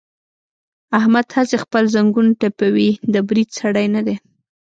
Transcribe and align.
احمد 0.99 1.27
هسې 1.35 1.55
خپل 1.63 1.83
زنګون 1.95 2.27
ټپوي، 2.39 2.89
د 3.13 3.15
برید 3.27 3.49
سړی 3.59 3.85
نه 3.95 4.01
دی. 4.07 4.15